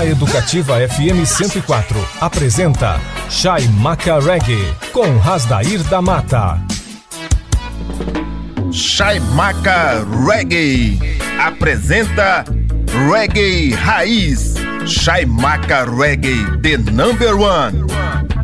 [0.00, 6.58] A Educativa FM 104 apresenta Chai Maca Reggae com Rasdair da Mata.
[8.72, 10.98] Chai Maca Reggae
[11.38, 12.46] apresenta
[13.10, 14.54] Reggae Raiz.
[14.86, 17.86] Chai Maca Reggae, the number one.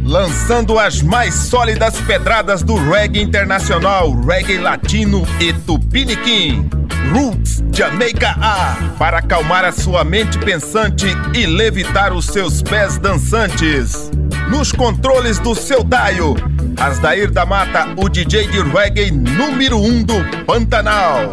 [0.06, 6.70] Lançando as mais sólidas pedradas do reggae internacional, reggae latino e tupiniquim.
[7.12, 14.08] Roots Jamaica A para acalmar a sua mente pensante e levitar os seus pés dançantes.
[14.48, 16.36] Nos controles do seu Daio,
[16.78, 21.30] Asdair da Mata, o DJ de reggae número um do Pantanal.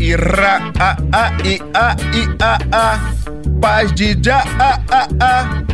[0.00, 3.14] Ira a a i a i a a
[3.60, 5.73] paz de já a a a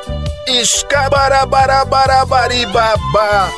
[0.47, 2.95] Escabarabarabarabariba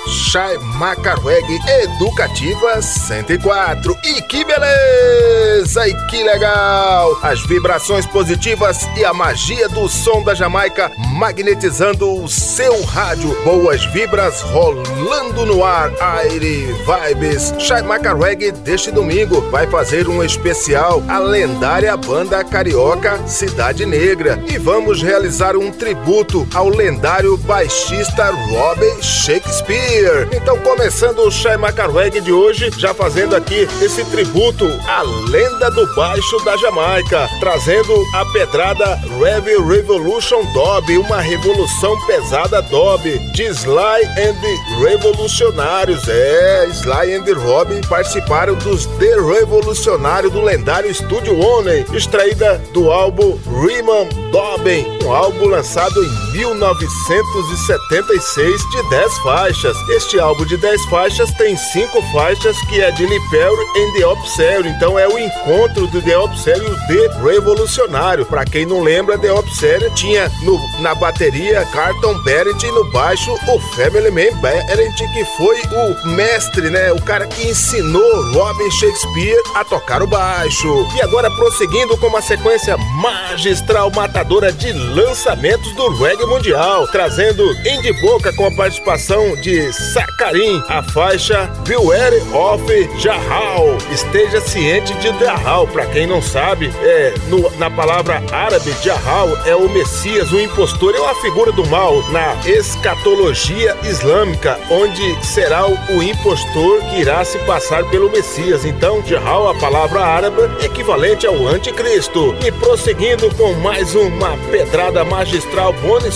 [0.06, 1.46] Chai Macarweg
[1.82, 5.88] Educativa 104 E que beleza!
[5.88, 7.18] E que legal!
[7.22, 13.34] As vibrações positivas e a magia do som da Jamaica Magnetizando o seu rádio.
[13.46, 17.54] Boas vibras rolando no ar Aire Vibes.
[17.60, 24.38] Chai Macarweg deste domingo Vai fazer um especial A lendária banda carioca Cidade Negra.
[24.48, 30.28] E vamos realizar um tributo ao lendário baixista Robbie Shakespeare.
[30.32, 35.96] Então, começando o Shai Macarweg de hoje, já fazendo aqui esse tributo à lenda do
[35.96, 44.04] baixo da Jamaica, trazendo a pedrada Rev Revolution Dob, uma revolução pesada Dob, de Sly
[44.18, 46.08] and Revolucionários.
[46.08, 53.38] É, Sly and Rob participaram dos The Revolucionário do lendário Estúdio One, extraída do álbum
[53.62, 59.78] Riemann Dobbin, um álbum lançado em 1976 de 10 faixas.
[59.90, 64.72] Este álbum de 10 faixas tem 5 faixas que é de Liperio e The Obsério,
[64.72, 68.26] então é o encontro do The Obsério de Revolucionário.
[68.26, 73.34] Para quem não lembra, The Obsério tinha no, na bateria Carlton Barrett e no baixo
[73.34, 79.42] o Family Man Barrett, que foi o mestre, né, o cara que ensinou Robin Shakespeare
[79.56, 80.88] a tocar o baixo.
[80.96, 86.53] E agora prosseguindo com uma sequência magistral matadora de lançamentos do reggae mundial,
[86.92, 93.76] trazendo Indie Boca com a participação de Sacarim, a faixa Beware of Jahal.
[93.92, 99.56] Esteja ciente de Jahal, para quem não sabe, é no, na palavra árabe Jahal é
[99.56, 106.04] o Messias, o impostor, é uma figura do mal na escatologia islâmica, onde será o,
[106.04, 108.64] impostor que irá se passar pelo Messias.
[108.64, 112.36] Então, Jahal, a palavra árabe, equivalente ao anticristo.
[112.46, 116.10] E prosseguindo com mais uma pedrada magistral Bonnie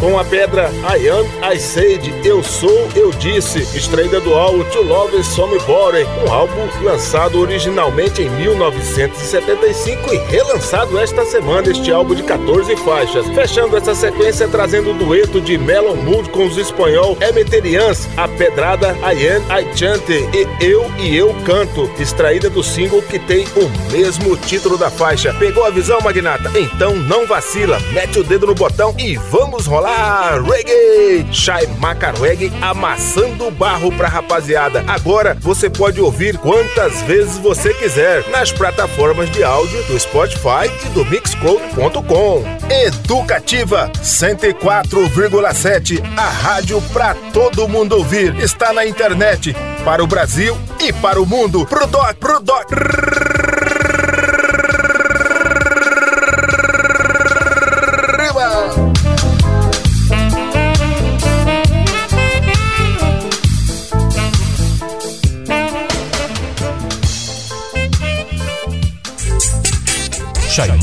[0.00, 4.82] Com a pedra I Am, I Said, Eu Sou, Eu Disse, extraída do álbum To
[4.82, 12.14] Love Some Body, um álbum lançado originalmente em 1975 e relançado esta semana, este álbum
[12.14, 13.28] de 14 faixas.
[13.28, 18.96] Fechando essa sequência, trazendo o dueto de Melon Mood com os espanhol Emeterians, a pedrada
[19.02, 23.92] I Am, I Chante e Eu e Eu Canto, extraída do single que tem o
[23.92, 25.34] mesmo título da faixa.
[25.34, 26.50] Pegou a visão, Magnata?
[26.58, 31.26] Então não vacila, mete o dedo no botão e vamos rolar reggae!
[31.32, 34.84] Shai Macarweg amassando o barro pra rapaziada.
[34.86, 40.88] Agora você pode ouvir quantas vezes você quiser nas plataformas de áudio do Spotify e
[40.90, 42.44] do Mixcloud.com.
[42.70, 48.34] Educativa 104,7, a rádio pra todo mundo ouvir.
[48.36, 49.54] Está na internet
[49.84, 51.66] para o Brasil e para o mundo.
[51.66, 52.70] Pro doc, pro doc.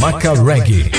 [0.09, 0.98] Chaimaca Reggae.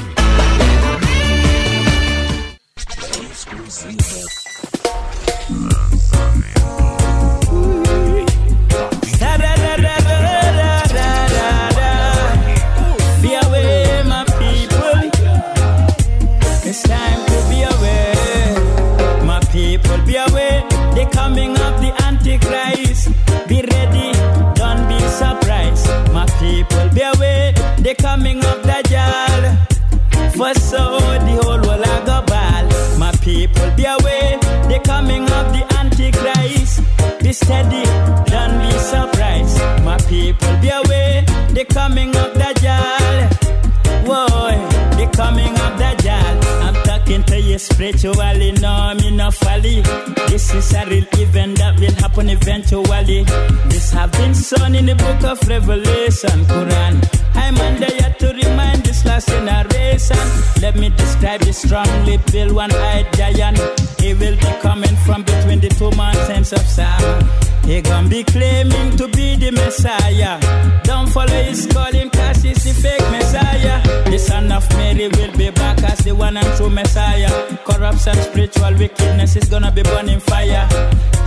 [62.21, 63.57] it build one eyed giant.
[63.99, 67.27] He will be coming from between the two mountains of Zion.
[67.65, 70.39] He gonna be claiming to be the Messiah.
[70.83, 73.81] Don't follow his calling, cause he's the fake Messiah.
[74.09, 77.29] The son of Mary will be back as the one and true Messiah.
[77.65, 80.67] Corruption, spiritual wickedness is gonna be burning fire.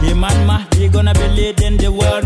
[0.01, 2.24] Him and Mahdi gonna be leading the world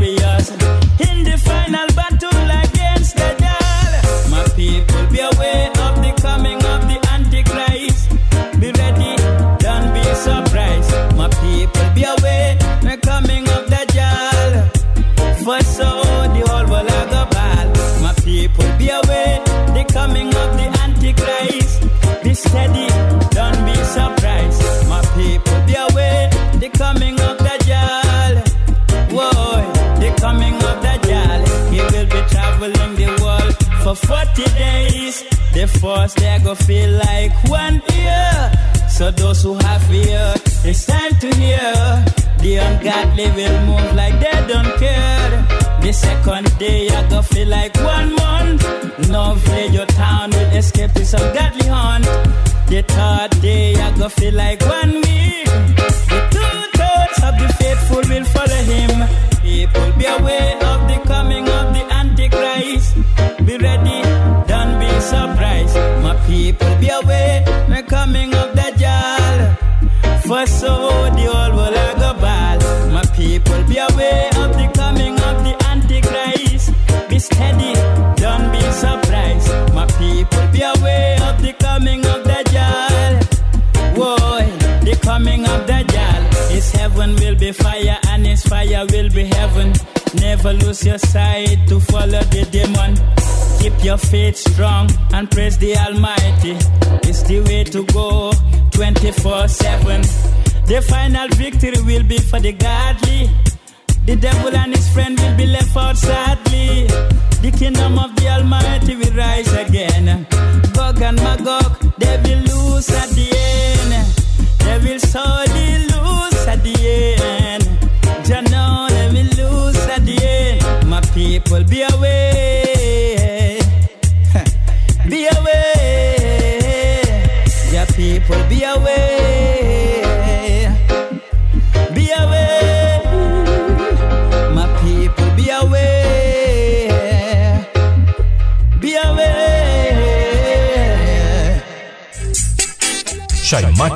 [102.38, 103.07] for the godly.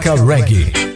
[0.04, 0.91] A Reggae.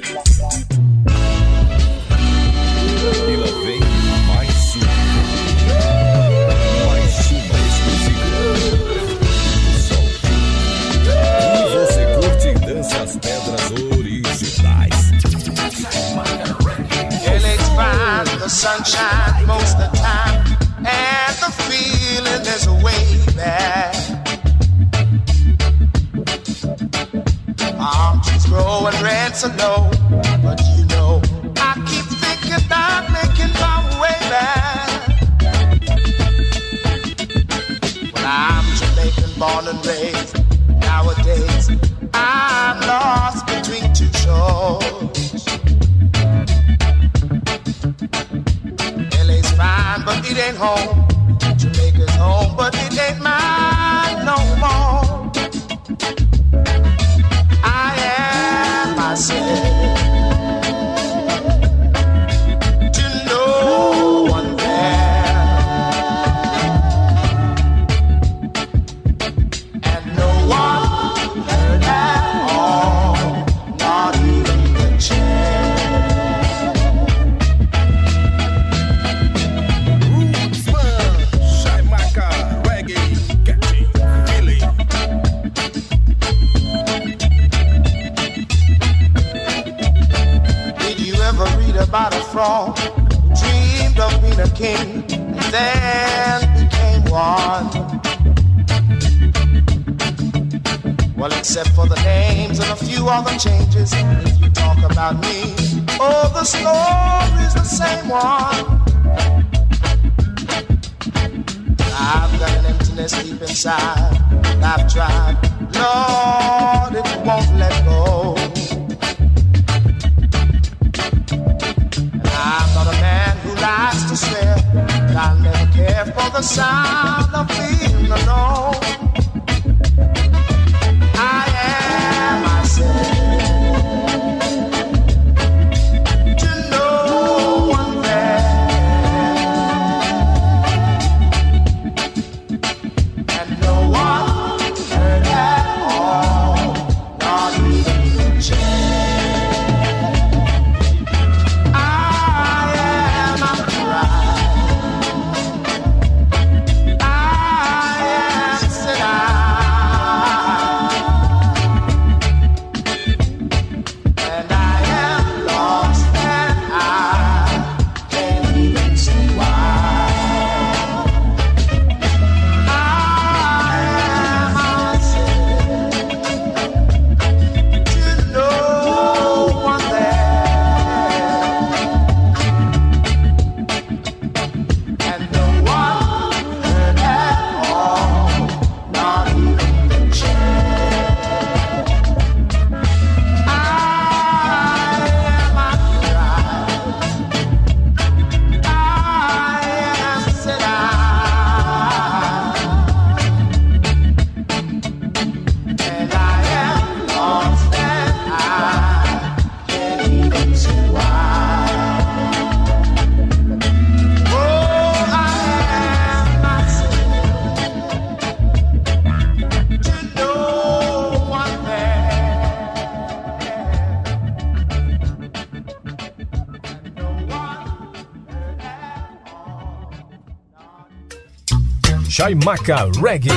[232.17, 233.29] Chaimaca Reggae.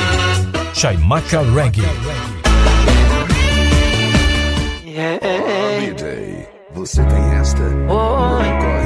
[0.74, 1.84] Chaimaca Reggae.
[4.86, 5.20] Yeah.
[5.22, 6.48] Holiday.
[6.74, 7.62] Você tem esta?
[7.90, 8.38] Oh.
[8.38, 8.79] Oi.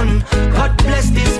[0.00, 1.39] God bless this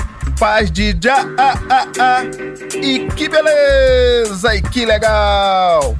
[0.41, 2.23] Paz de já, ah, ah, ah.
[2.81, 5.95] E que beleza, e que legal!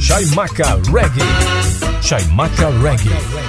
[0.00, 2.02] Chaimaca Reggae.
[2.02, 3.41] Chaimaca Reggae.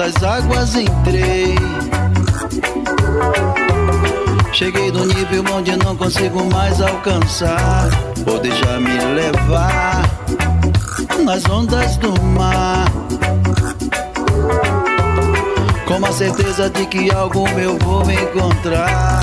[0.00, 1.54] Nessas águas entrei.
[4.52, 7.88] Cheguei nível nível onde não consigo mais alcançar.
[8.24, 10.02] Vou deixar me levar
[11.22, 12.86] nas ondas do mar.
[15.86, 19.20] Com a certeza de que algo eu vou encontrar.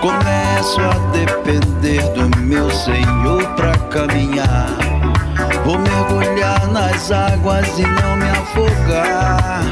[0.00, 4.97] Começo a depender do meu Senhor pra caminhar.
[5.68, 9.62] Vou mergulhar nas águas e não me afogar.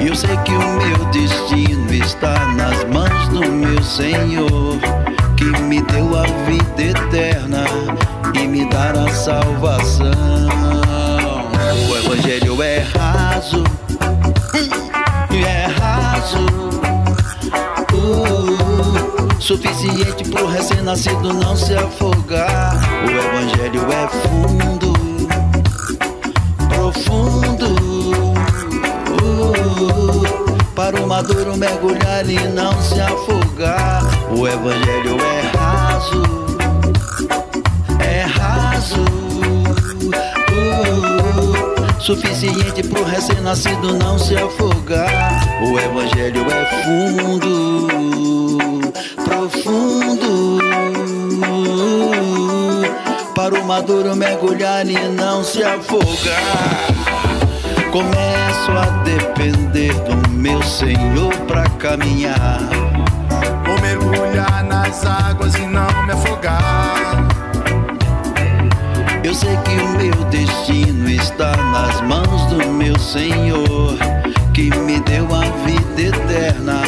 [0.00, 4.80] E eu sei que o meu destino está nas mãos do meu Senhor,
[5.36, 7.64] que me deu a vida eterna
[8.34, 10.10] e me dará salvação.
[11.88, 13.62] O Evangelho é raso,
[15.32, 16.46] é raso,
[17.94, 22.81] uh, suficiente pro recém-nascido não se afogar.
[23.04, 24.92] O Evangelho é fundo,
[26.68, 27.32] profundo.
[30.74, 34.02] para o maduro mergulhar e não se afogar.
[34.36, 36.22] O Evangelho é raso,
[38.00, 39.04] é raso,
[42.00, 45.46] suficiente pro recém-nascido não se afogar.
[45.62, 47.88] O Evangelho é fundo,
[49.24, 50.58] profundo,
[53.34, 56.86] para o maduro mergulhar e não se afogar.
[57.90, 62.60] Começo a depender do meu Senhor pra caminhar.
[63.64, 67.26] Vou mergulhar nas águas e não me afogar.
[69.24, 73.96] Eu sei que o meu destino está nas mãos do meu Senhor,
[74.52, 76.82] que me deu a vida eterna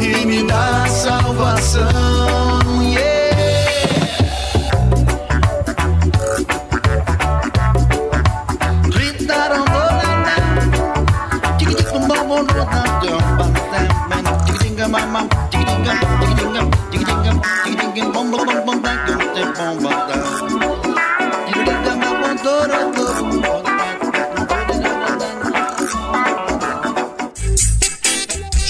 [0.00, 2.61] E me dá salvação.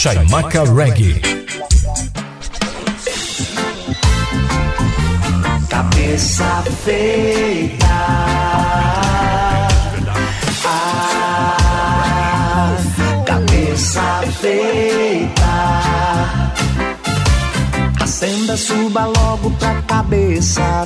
[0.03, 1.21] Chaimaca Reggae.
[5.71, 7.87] Cabeça feita.
[10.65, 12.77] Ah,
[13.25, 14.03] cabeça
[14.41, 15.53] feita.
[18.03, 20.85] Acenda, suba logo pra cabeça.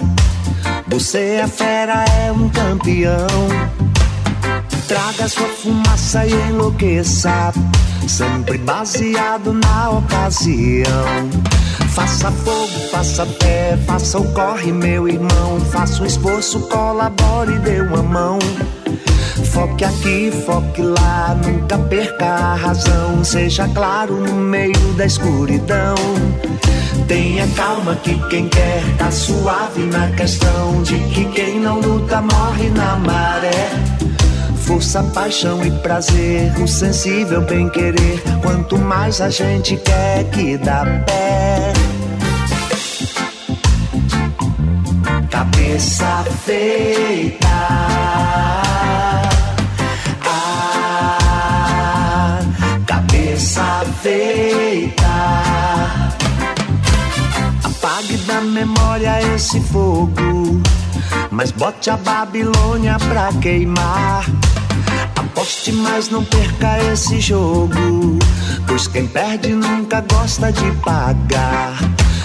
[0.88, 3.26] Você é fera, é um campeão.
[4.86, 7.54] Traga sua fumaça e enlouqueça.
[8.06, 11.30] Sempre baseado na ocasião.
[11.90, 15.60] Faça fogo, faça pé, faça o corre, meu irmão.
[15.72, 18.38] Faça um esforço, colabore, dê uma mão.
[19.52, 23.24] Foque aqui, foque lá, nunca perca a razão.
[23.24, 25.96] Seja claro no meio da escuridão.
[27.08, 32.68] Tenha calma que quem quer tá suave na questão de que quem não luta morre
[32.70, 33.70] na maré.
[34.66, 38.20] Força, paixão e prazer, o sensível bem querer.
[38.42, 41.72] Quanto mais a gente quer que dá pé.
[45.30, 47.46] Cabeça feita.
[50.78, 52.40] Ah,
[52.86, 55.06] cabeça feita.
[57.62, 60.60] Apague da memória esse fogo.
[61.30, 64.24] Mas bote a Babilônia pra queimar.
[65.46, 68.18] Aposte, mas não perca esse jogo.
[68.66, 71.78] Pois quem perde nunca gosta de pagar.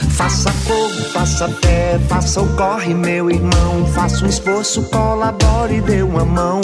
[0.09, 3.85] Faça fogo, faça pé, faça o corre, meu irmão.
[3.93, 6.61] Faça um esforço, colabore, dê uma mão.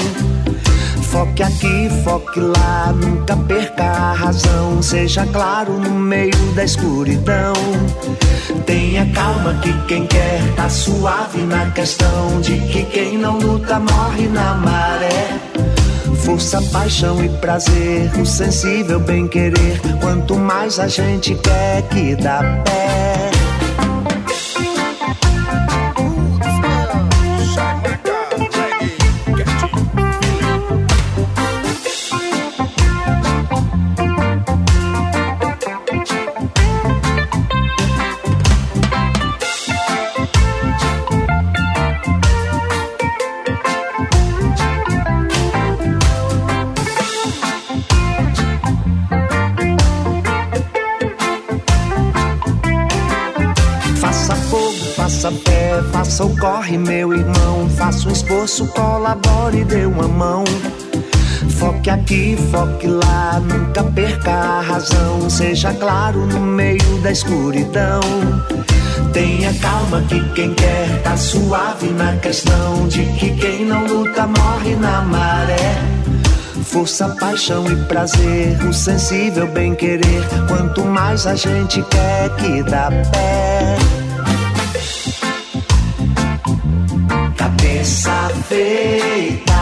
[1.04, 4.82] Foque aqui, foque lá, nunca perca a razão.
[4.82, 7.54] Seja claro no meio da escuridão.
[8.66, 14.28] Tenha calma que quem quer tá suave na questão de que quem não luta morre
[14.28, 15.57] na maré.
[16.28, 19.80] Força, paixão e prazer, o sensível bem querer.
[20.02, 23.37] Quanto mais a gente quer que dá pé.
[55.08, 57.70] Faça pé, faça o corre, meu irmão.
[57.78, 60.44] Faça um esforço, colabore, dê uma mão.
[61.58, 65.30] Foque aqui, foque lá, nunca perca a razão.
[65.30, 68.02] Seja claro no meio da escuridão.
[69.14, 74.76] Tenha calma que quem quer tá suave na questão de que quem não luta morre
[74.76, 75.78] na maré.
[76.66, 80.28] Força, paixão e prazer, o sensível bem querer.
[80.50, 83.97] Quanto mais a gente quer que dá pé.
[87.68, 89.54] Cabeça feita.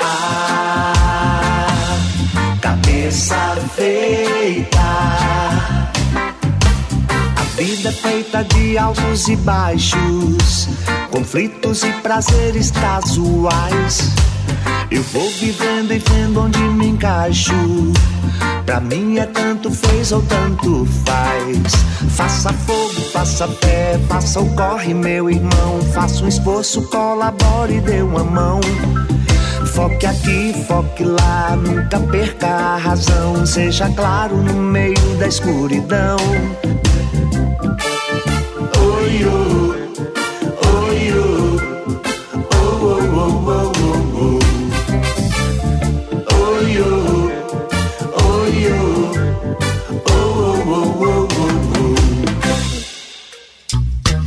[0.00, 1.76] Ah,
[2.62, 3.36] cabeça
[3.74, 4.80] feita.
[7.36, 10.70] A vida é feita de altos e baixos,
[11.10, 14.14] conflitos e prazeres casuais.
[14.90, 17.52] Eu vou vivendo e vendo onde me encaixo.
[18.64, 21.74] Pra mim é tanto fez ou tanto faz.
[22.10, 25.80] Faça fogo, faça fé, faça o corre, meu irmão.
[25.92, 28.60] Faça um esforço, colabore e dê uma mão.
[29.74, 33.44] Foque aqui, foque lá, nunca perca a razão.
[33.44, 36.16] Seja claro no meio da escuridão.
[38.78, 39.65] Oi, oi,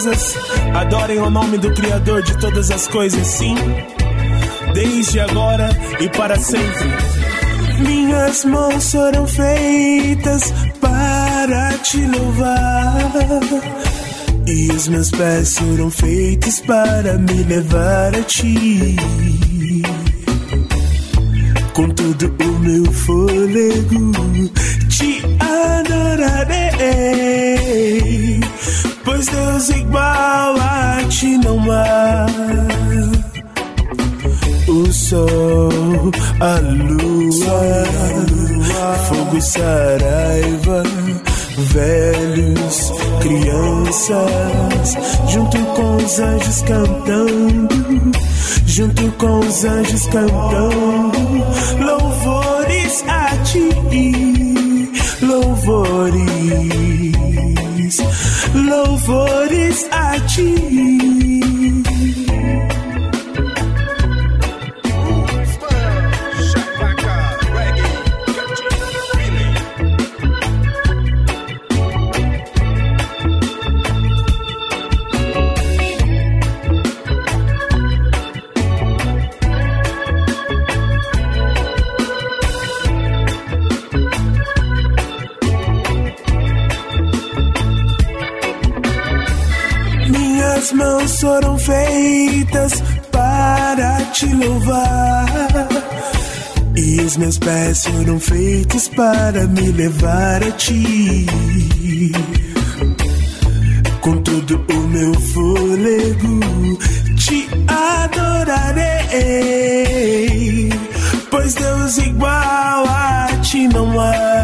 [0.00, 0.34] Princesas,
[0.74, 3.54] adorem o nome do Criador de todas as coisas, sim,
[4.72, 5.68] desde agora
[6.00, 6.88] e para sempre.
[7.80, 13.12] Minhas mãos foram feitas para te louvar.
[14.46, 18.96] E os meus pés foram feitos para me levar a ti.
[21.74, 24.12] Com todo o meu fôlego,
[24.88, 26.70] te adorarei.
[29.04, 32.26] Pois Deus igual a ti não há.
[34.68, 37.74] O sol, a lua,
[39.08, 40.82] fogo e saraiva,
[41.56, 44.96] velhos, crianças,
[45.28, 48.12] junto com os anjos cantando,
[48.66, 51.18] junto com os anjos cantando,
[51.80, 53.68] louvores a ti,
[55.20, 56.99] louvores,
[58.54, 61.49] louvores a ti.
[90.70, 95.68] Minhas mãos foram feitas para te louvar.
[96.76, 101.26] E os meus pés foram feitos para me levar a ti.
[104.00, 106.40] Com todo o meu fôlego,
[107.16, 109.10] te adorarei.
[111.30, 114.40] Pois Deus igual a ti não há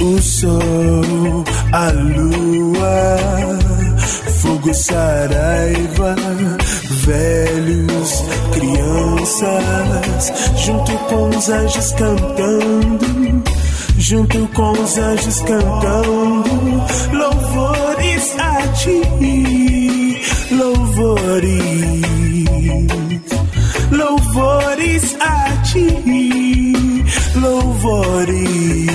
[0.00, 3.63] o sol, a lua,
[4.64, 6.16] fogo, saraiva,
[7.04, 13.42] velhos, crianças, junto com os anjos cantando,
[13.98, 19.02] junto com os anjos cantando, louvores a ti,
[20.50, 22.02] louvores,
[23.90, 26.74] louvores a ti,
[27.36, 28.93] louvores.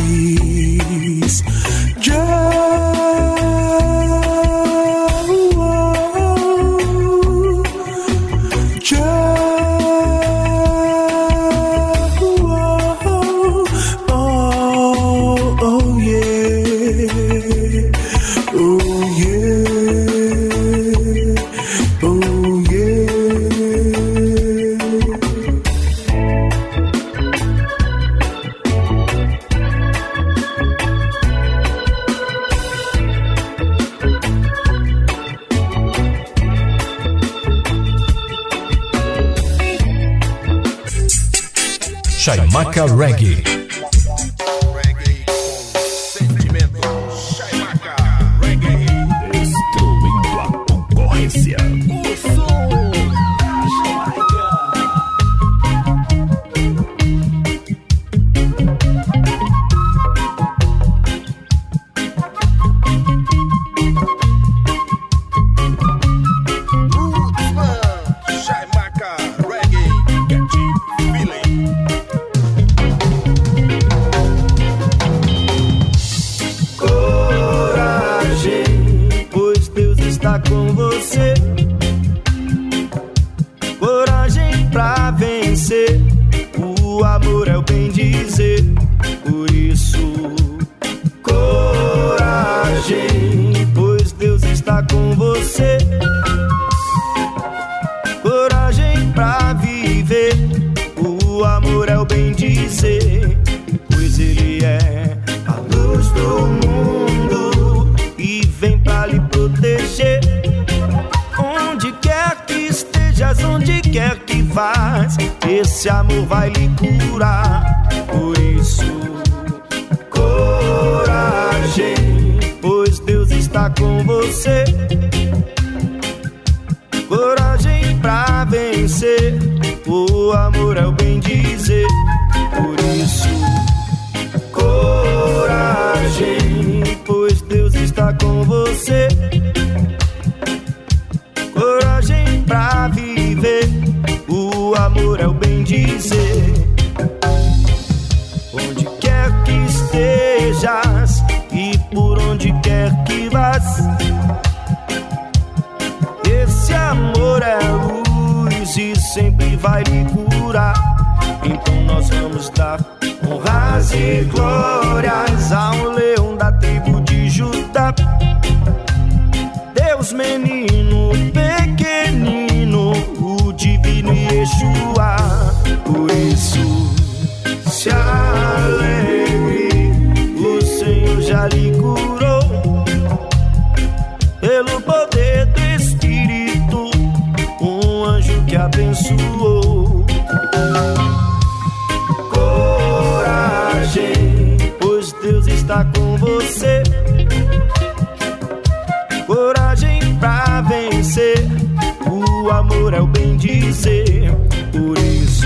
[202.50, 204.32] O amor é o bem dizer.
[204.72, 205.46] Por isso,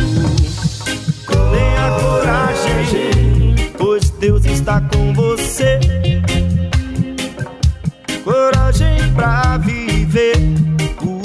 [1.27, 5.79] tenha coragem, pois Deus está com você.
[8.23, 10.37] Coragem pra viver,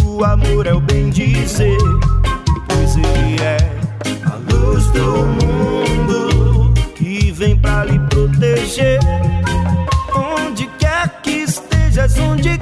[0.05, 1.79] o amor é o bem dizer.
[2.67, 3.57] Pois Ele é
[4.25, 8.99] a luz do mundo que vem pra lhe proteger.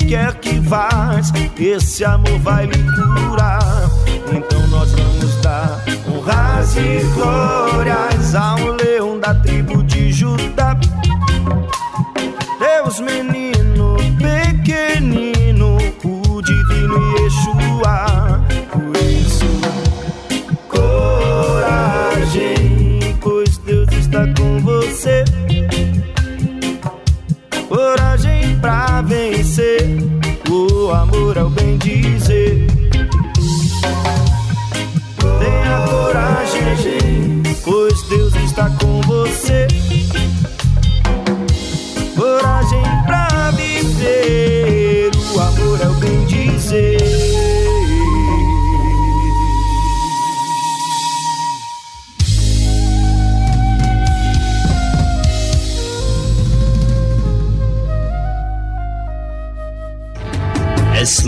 [0.06, 3.90] Quer que vás, esse amor vai lhe curar.
[4.32, 10.76] Então nós vamos dar honras e glórias ao leão da tribo de Judá.
[12.58, 13.45] Deus menino
[31.56, 32.65] bem dizer.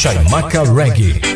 [0.03, 1.32] Chaimaca Reggae.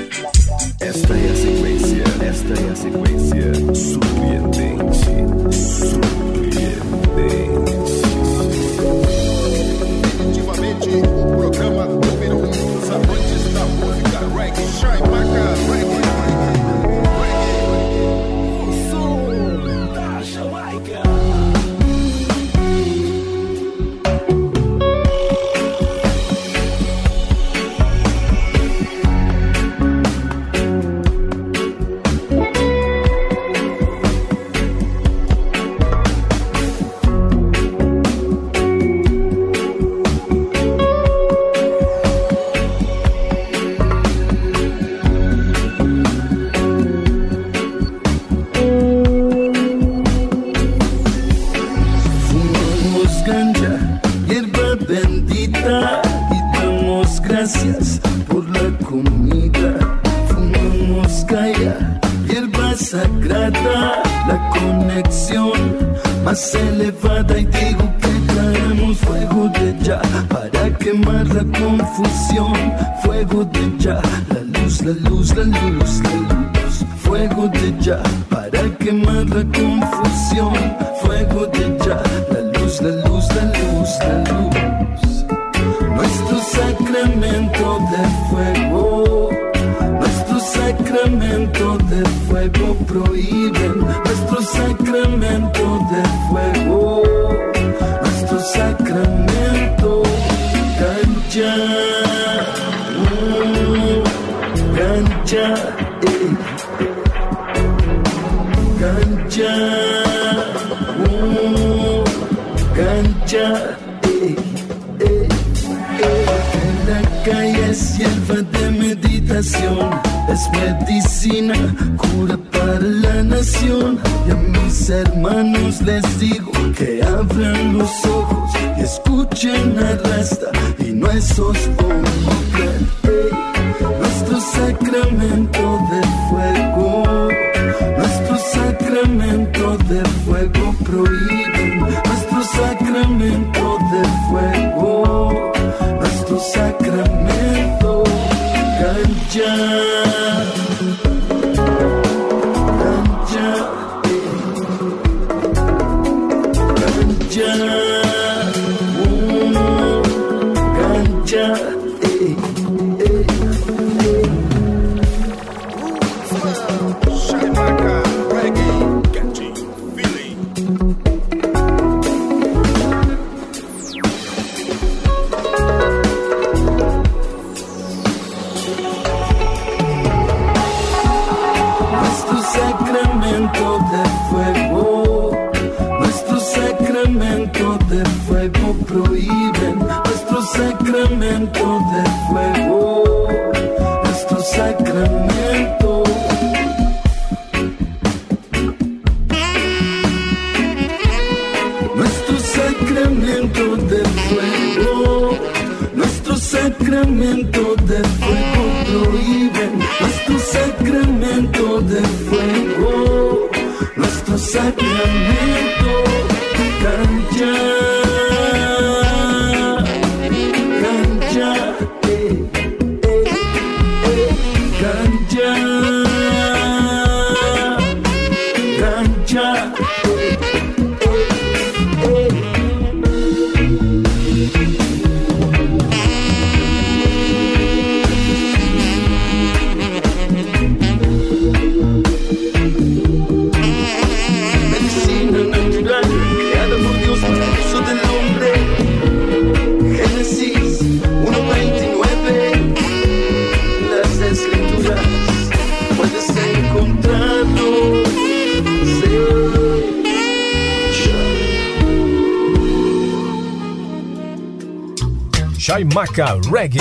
[266.16, 266.80] Chaimaca Reggae.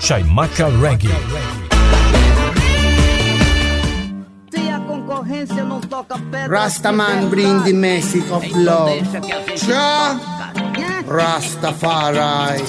[0.00, 1.12] Chaimaca Reggae.
[4.50, 6.48] Se a.
[6.48, 8.98] Rastaman bring the message of love.
[9.56, 10.18] Jah
[11.06, 12.62] Rastafari.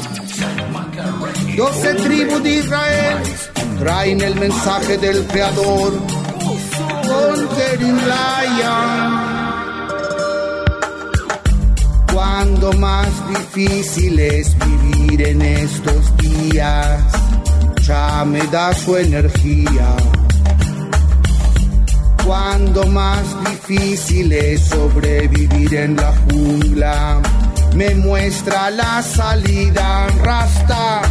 [1.55, 3.23] Doce tribus de Israel
[3.79, 5.93] traen el mensaje del Creador.
[7.07, 9.26] Conquering Lion.
[12.67, 17.01] Cuando más difícil es vivir en estos días,
[17.83, 19.95] ya me da su energía.
[22.25, 27.21] Cuando más difícil es sobrevivir en la jungla,
[27.73, 30.07] me muestra la salida.
[30.21, 31.03] Rasta,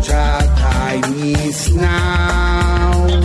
[0.00, 0.38] ya
[1.02, 3.20] time is now.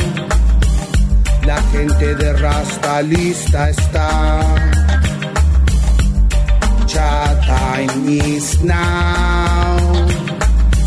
[1.46, 4.49] La gente de Rasta lista está.
[7.70, 9.78] Time is now.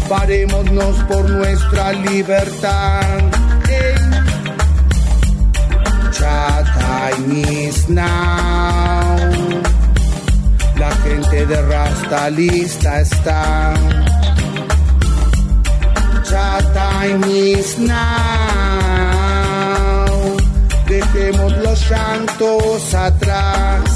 [0.09, 3.21] Parémonos por nuestra libertad.
[3.69, 3.97] Ey.
[6.19, 7.33] Ya time
[7.67, 9.17] is now.
[10.83, 13.75] La gente de Rasta lista está.
[16.31, 17.27] Ya time
[17.59, 18.03] is now.
[20.89, 23.92] Dejemos los llantos atrás.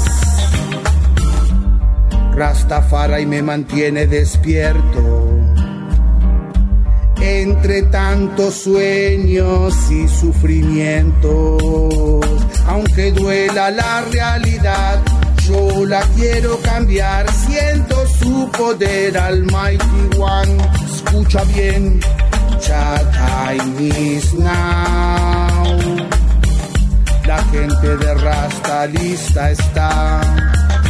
[2.37, 5.41] Rastafari me mantiene despierto.
[7.19, 12.23] Entre tantos sueños y sufrimientos,
[12.67, 15.01] aunque duela la realidad,
[15.47, 17.27] yo la quiero cambiar.
[17.31, 20.57] Siento su poder, Almighty One.
[20.93, 21.99] Escucha bien,
[22.61, 23.01] ya
[23.49, 25.79] time is now.
[27.25, 30.21] La gente de Rasta lista está.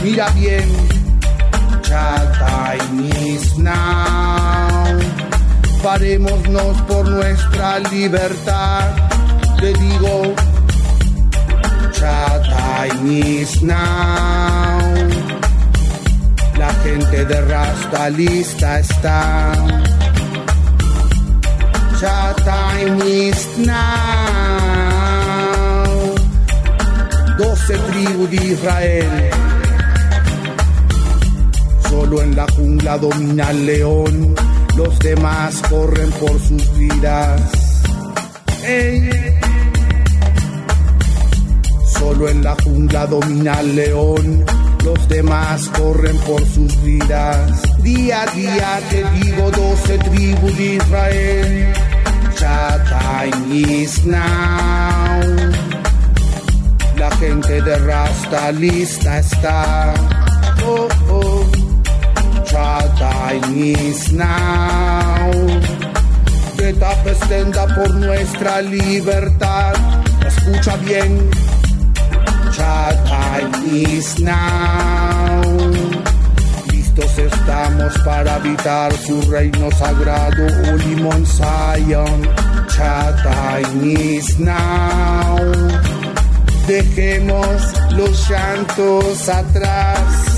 [0.04, 0.68] Mira bien,
[1.98, 3.00] ya time
[3.34, 4.86] is now.
[5.84, 8.86] Parémonos por nuestra libertad.
[9.60, 10.16] Te digo,
[12.00, 12.22] ya
[12.54, 13.08] time
[13.40, 14.80] is now.
[16.62, 19.22] La gente de Rasta lista está.
[22.02, 23.78] Ya time is now.
[27.38, 29.47] Doce tribus de Israel.
[32.00, 34.36] Solo en la jungla domina el león,
[34.76, 37.42] los demás corren por sus vidas.
[41.98, 44.46] Solo en la jungla domina el león,
[44.86, 47.64] los demás corren por sus vidas.
[47.82, 51.74] Día a día te digo doce tribus de Israel.
[52.40, 55.20] Ya time is now.
[56.96, 59.94] La gente de Rasta lista está.
[60.64, 60.88] Oh,
[62.98, 65.32] time is now.
[66.58, 69.76] Get up, stand up por nuestra libertad.
[70.26, 71.30] Escucha bien.
[72.52, 75.42] Cha time is now.
[76.72, 82.22] Listos estamos para habitar su reino sagrado, oh, Ulimon Zion.
[82.76, 85.38] Cha time is now.
[86.68, 90.37] Dejemos los llantos atrás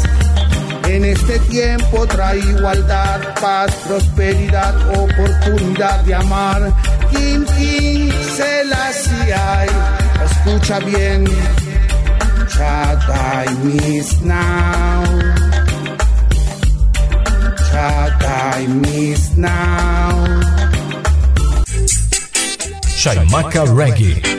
[0.90, 6.74] en este tiempo trae igualdad, paz, prosperidad, oportunidad de amar.
[7.12, 8.92] Kim Kim se la
[9.32, 9.70] hay,
[10.26, 11.26] escucha bien.
[12.48, 15.04] Chata miss now.
[17.70, 20.26] Chata miss now.
[22.98, 24.39] Shaimaka Reggae.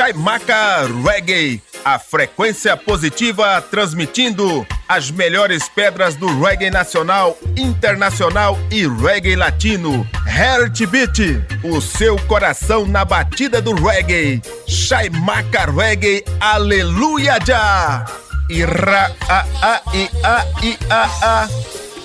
[0.00, 9.36] Chaimaca Reggae, a frequência positiva transmitindo as melhores pedras do reggae nacional, internacional e reggae
[9.36, 10.08] latino.
[10.26, 14.40] Heartbeat, o seu coração na batida do reggae.
[14.66, 18.06] Chaimaca Reggae, aleluia já!
[18.48, 21.48] Ira a a i a i a a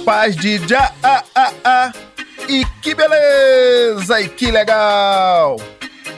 [0.04, 1.94] paz de já a a a
[2.50, 5.56] e que beleza e que legal!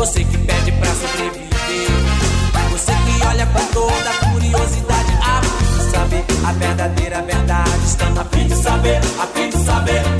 [0.00, 1.46] Você que pede pra sobreviver.
[2.72, 5.12] Você que olha com toda curiosidade.
[5.22, 7.84] Ah, a fim de saber a verdadeira verdade.
[7.84, 10.19] Está fim de saber, a fim de saber.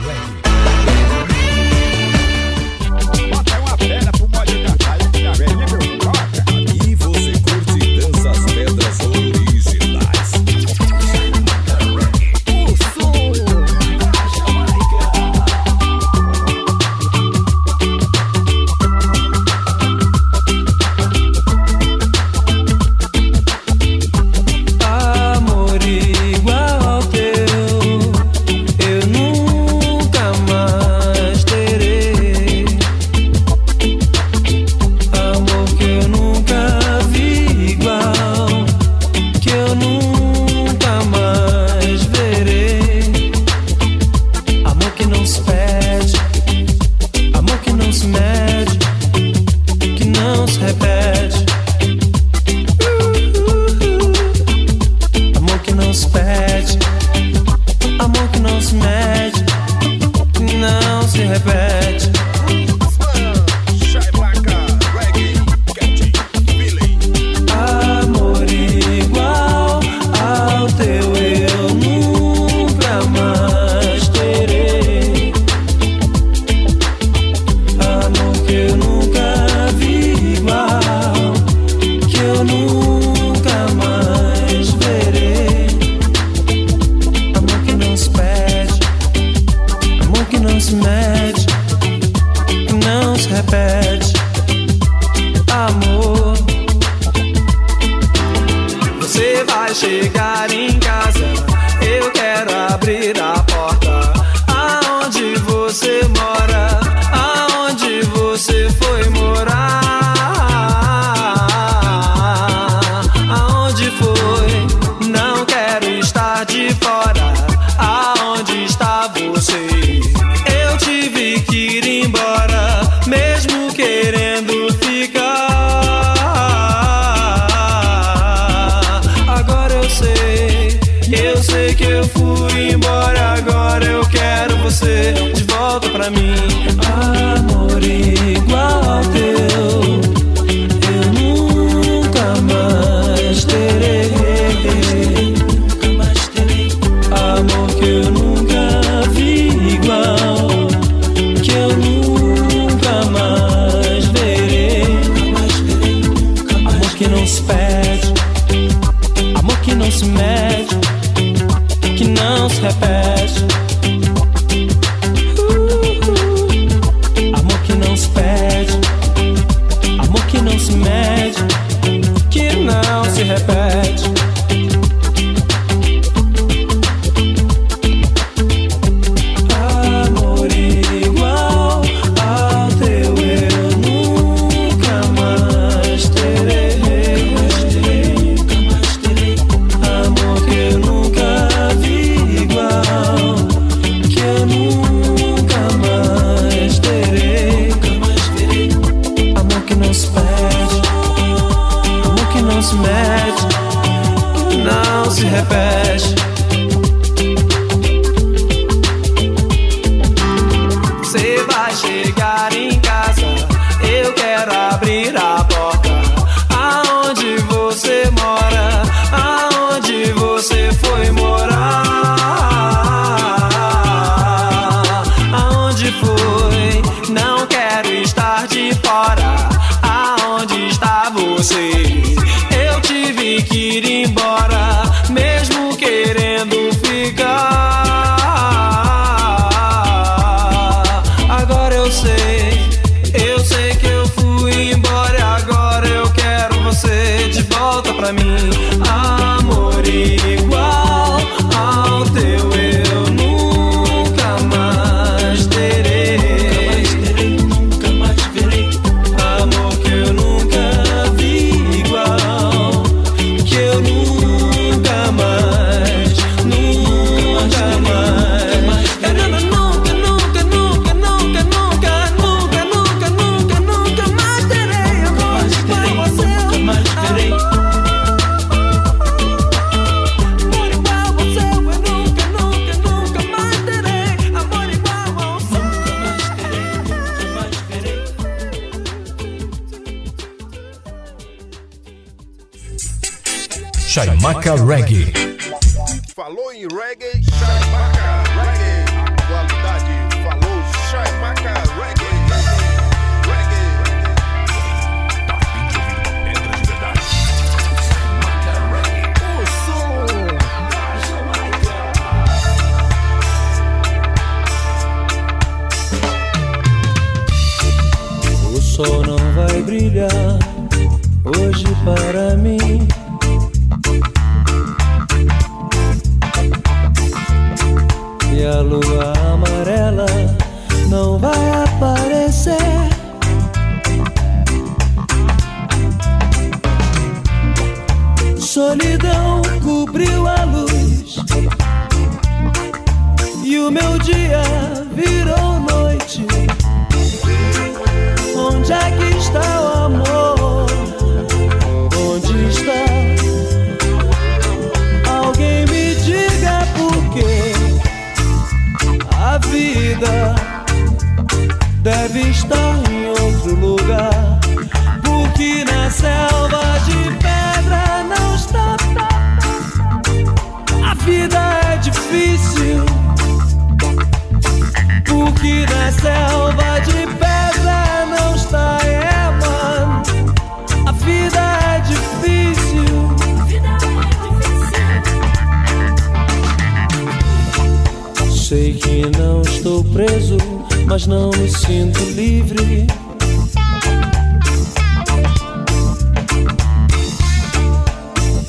[390.91, 392.85] mas não me sinto livre.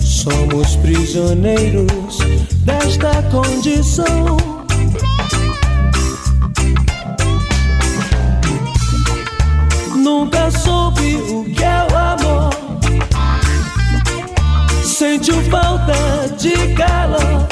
[0.01, 2.19] Somos prisioneiros
[2.65, 4.37] desta condição.
[9.95, 12.51] Nunca soube o que é o amor.
[14.83, 15.95] Sentiu falta
[16.37, 17.52] de calor.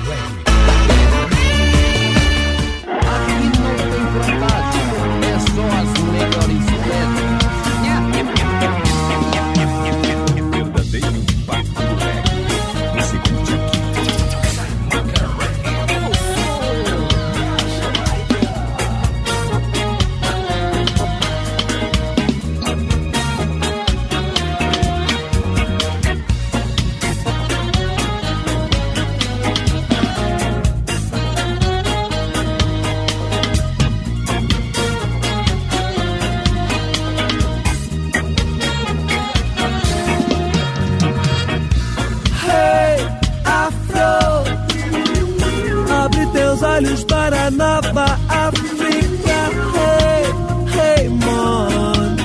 [46.81, 49.49] Olhos para a nova África.
[49.77, 50.25] Hey,
[50.75, 52.15] hey, mon.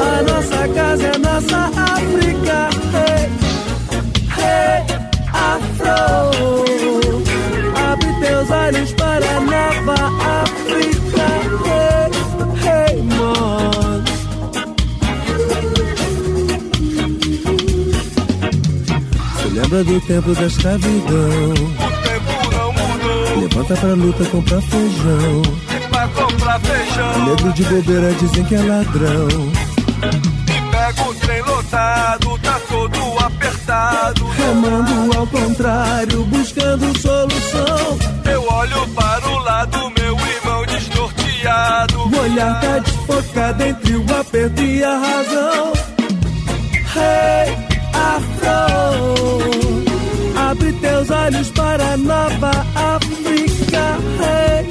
[0.00, 2.70] A nossa casa é nossa África.
[2.94, 3.28] Hey,
[4.38, 4.82] hey,
[5.32, 5.98] afro.
[7.90, 9.98] Abre teus olhos para a nova
[10.42, 11.26] África.
[11.68, 12.10] Hey,
[12.64, 14.02] hey, mon.
[19.38, 21.91] Se lembra do tempo da escravidão?
[23.54, 25.42] Levanta pra luta, compra feijão.
[25.90, 27.26] Pra comprar feijão.
[27.26, 29.28] Negro de bobeira dizem que é ladrão.
[30.48, 34.26] E pega o trem lotado, tá todo apertado.
[34.28, 37.98] Remando ao contrário, buscando solução.
[38.24, 41.98] Eu olho para o lado, meu irmão desnorteado.
[42.00, 45.72] O olhar tá desfocado entre o aperto e a razão.
[46.96, 47.54] Hey,
[47.92, 48.62] Afro.
[50.50, 52.50] Abre teus olhos para a nova
[53.72, 53.98] África.
[54.20, 54.66] Hey,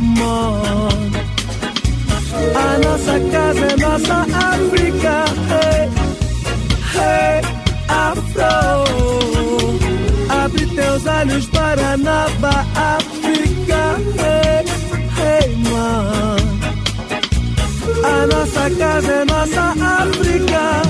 [0.00, 1.10] mon.
[2.54, 5.24] A nossa casa é nossa África.
[5.50, 5.88] Hey,
[6.94, 7.40] hey,
[7.88, 8.54] Afro.
[10.28, 13.96] Abre teus olhos para a nova África.
[14.18, 14.64] Hey,
[15.18, 16.36] hey, man.
[18.04, 20.89] A nossa casa é nossa África.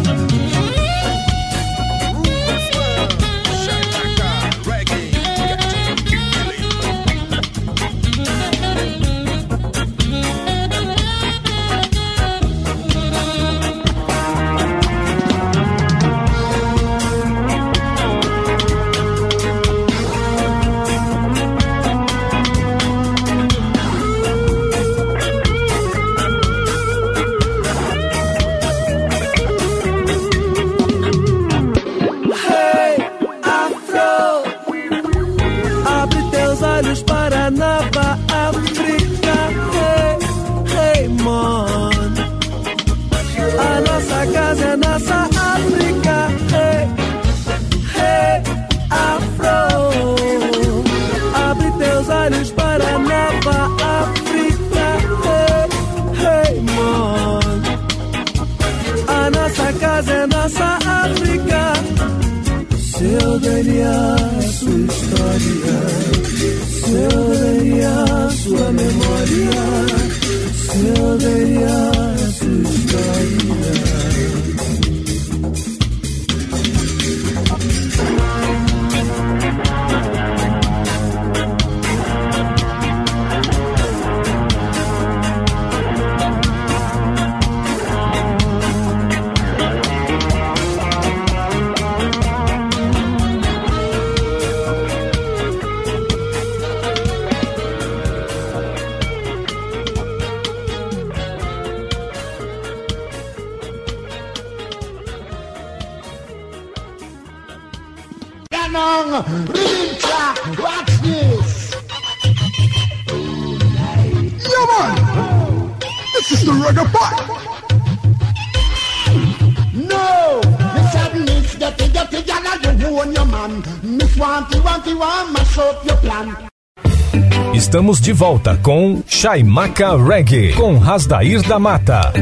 [127.54, 132.12] Estamos de volta com Chaimaca Reggae, com Rasdair da Mata.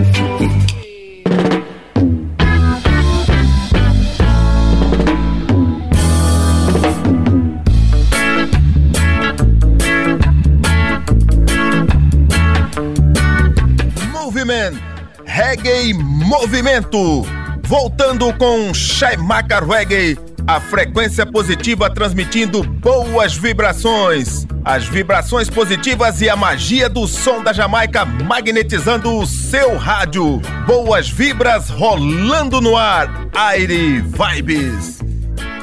[14.13, 14.79] Moviment,
[15.27, 17.27] Reggae Movimento.
[17.69, 20.17] Voltando com Shaimaka Reggae,
[20.49, 24.47] a frequência positiva transmitindo boas vibrações.
[24.65, 30.41] As vibrações positivas e a magia do som da Jamaica magnetizando o seu rádio.
[30.67, 33.29] Boas vibras rolando no ar.
[33.37, 35.01] Aire Vibes.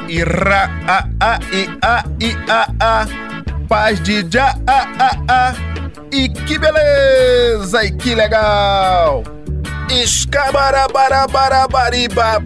[0.08, 3.08] Ira a a i a i a a.
[3.68, 5.56] Paz de já a a a.
[6.12, 7.84] E que beleza!
[7.84, 9.35] E que legal!
[9.90, 12.42] Escabarabarabarabariba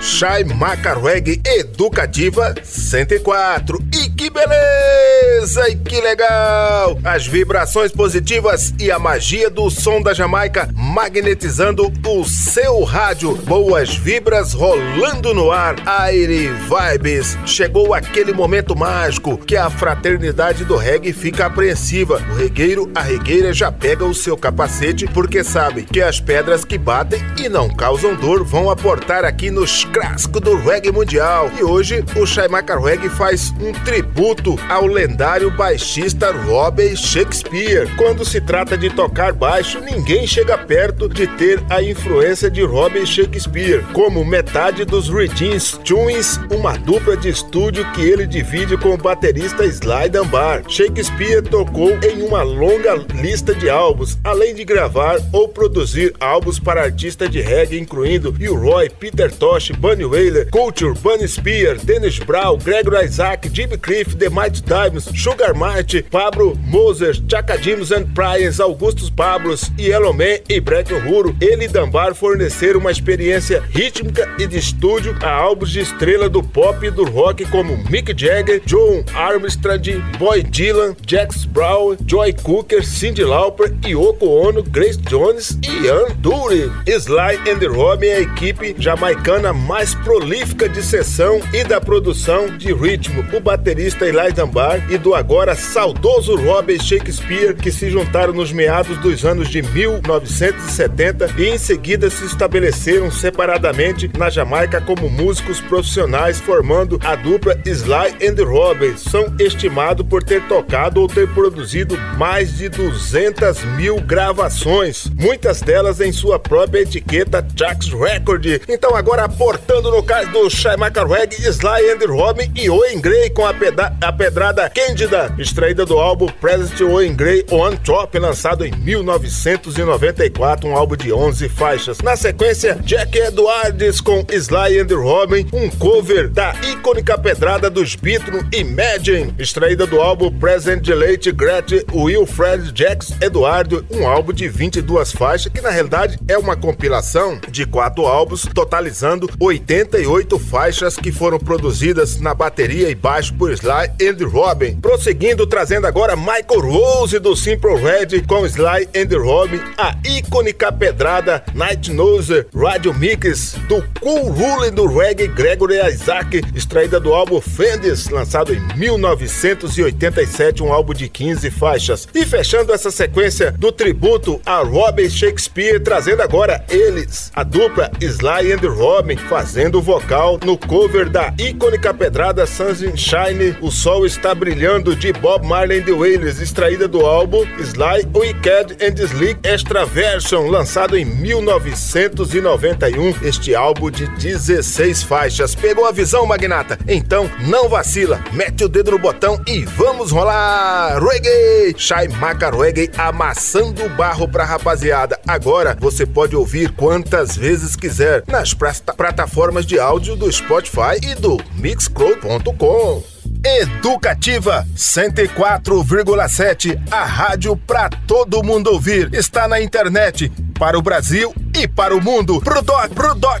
[0.00, 6.98] Shai Macarweg Educativa 104 E que beleza e que legal.
[7.04, 13.36] As vibrações positivas e a magia do som da Jamaica Magnetizando o seu rádio.
[13.36, 15.76] Boas vibras rolando no ar.
[15.86, 17.36] Aire Vibes.
[17.44, 22.22] Chegou aquele momento mágico Que a fraternidade do reggae fica apreensiva.
[22.30, 26.78] O regueiro, a regueira já pega o seu capacete Porque sabe que as pedras que
[26.78, 31.50] batem e não causam dor vão aportar aqui nos clássicos do reggae mundial.
[31.58, 37.88] E hoje o Shaimaka Reggae faz um tributo ao lendário baixista Robbie Shakespeare.
[37.96, 43.04] Quando se trata de tocar baixo, ninguém chega perto de ter a influência de Robbie
[43.04, 48.96] Shakespeare, como metade dos Regines Twins, uma dupla de estúdio que ele divide com o
[48.96, 50.62] baterista Sly Dunbar.
[50.68, 56.82] Shakespeare tocou em uma longa lista de álbuns, além de gravar ou produzir álbuns para
[56.82, 58.34] artistas de reggae, incluindo.
[58.54, 64.28] Roy, Peter Tosh, Bunny Wailer, Culture, Bunny Spear, Dennis Brown, Gregory Isaac, Jimmy Cliff, The
[64.28, 70.60] Mighty Diamonds, Sugar Marty, Pablo Moses, Chaka James and Price, Augustus Pablos, Yellow Man e
[70.60, 71.34] Brett Ruro.
[71.40, 76.42] Ele e Dunbar forneceram uma experiência rítmica e de estúdio a álbuns de estrela do
[76.42, 82.82] pop e do rock como Mick Jagger, John Armstrong, Boy Dylan, Jax Brown, Joy Cooker,
[82.84, 86.10] Cyndi Lauper, Yoko Ono, Grace Jones e Ian
[86.50, 86.72] Dury.
[86.86, 92.72] Sly and Robin é a equipe jamaicana mais prolífica de sessão e da produção de
[92.74, 93.24] ritmo.
[93.32, 98.98] O baterista Eli Dunbar e do agora saudoso Robbie Shakespeare que se juntaram nos meados
[98.98, 106.40] dos anos de 1970 e em seguida se estabeleceram separadamente na Jamaica como músicos profissionais,
[106.40, 108.96] formando a dupla Sly and the Robin.
[108.96, 116.00] São estimados por ter tocado ou ter produzido mais de 200 mil gravações, muitas delas
[116.00, 118.46] em sua própria etiqueta Jax Record.
[118.68, 123.46] Então agora aportando no caso do Shaimaka Reg, Sly and Robin e Owen Gray com
[123.46, 128.72] a, peda a pedrada Candida, extraída do álbum Present Owen Gray On Top, lançado em
[128.72, 131.98] 1994, um álbum de 11 faixas.
[131.98, 138.44] Na sequência, Jack Edwards com Sly and Robin, um cover da icônica pedrada dos Beatles
[138.52, 145.52] Imagine, extraída do álbum Present Late Gret Wilfred Jacks Eduardo, um álbum de 22 faixas
[145.52, 152.20] que na realidade é uma compilação de quatro álbuns, totalizando 88 faixas que foram produzidas
[152.20, 154.80] na bateria e baixo por Sly and Robin.
[154.80, 161.42] Prosseguindo, trazendo agora Michael Rose do Simple Red com Sly and Robin, a icônica pedrada
[161.52, 168.08] Night Nose Radio Mix do Cool Ruling do reggae Gregory Isaac, extraída do álbum Fenders,
[168.08, 172.06] lançado em 1987, um álbum de 15 faixas.
[172.14, 178.52] E fechando essa sequência do tributo a Robin Shakespeare, trazendo agora eles, a dupla Sly
[178.52, 184.94] and Robin, fazendo o vocal no cover da icônica pedrada Sunshine, O Sol Está Brilhando,
[184.94, 190.48] de Bob Marley and the Wailers, extraída do álbum Sly Wicked and Slick Extra Version,
[190.48, 195.54] lançado em 1991, este álbum de 16 faixas.
[195.54, 196.78] Pegou a visão, magnata?
[196.86, 201.00] Então não vacila, mete o dedo no botão e vamos rolar!
[201.02, 201.74] Reggae!
[201.76, 205.18] Shai Maca Reggae amassando o barro pra rapaziada.
[205.26, 211.38] Agora você pode ouvir quantas vezes quiser nas plataformas de áudio do Spotify e do
[211.54, 213.02] Mixcloud.com.
[213.42, 219.08] Educativa 104,7, a rádio para todo mundo ouvir.
[219.14, 222.40] Está na internet para o Brasil e para o mundo.
[222.40, 223.40] Pro doc, pro doc.